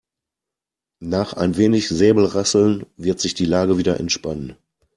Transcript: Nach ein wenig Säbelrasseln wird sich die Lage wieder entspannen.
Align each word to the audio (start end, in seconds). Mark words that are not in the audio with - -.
Nach 1.03 1.33
ein 1.33 1.57
wenig 1.57 1.87
Säbelrasseln 1.89 2.87
wird 2.97 3.19
sich 3.19 3.35
die 3.35 3.45
Lage 3.45 3.77
wieder 3.77 3.99
entspannen. 3.99 4.57